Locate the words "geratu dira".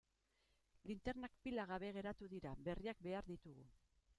1.99-2.55